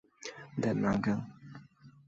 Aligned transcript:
দেন 0.61 0.77
না 0.81 0.89
আংকেল। 0.93 1.19